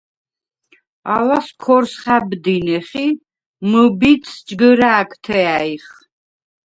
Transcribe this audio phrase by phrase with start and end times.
[1.15, 3.07] ალას ქორს ხა̈ბდინეხ ი
[3.69, 5.87] მჷბიდს ჯგჷრა̄̈გთე ა̈ჲხ.